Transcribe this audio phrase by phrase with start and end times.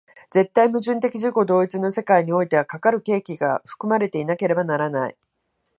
[0.31, 5.15] 絶対矛盾的自己同一の世界においては、かかる契機が含まれていなければならない。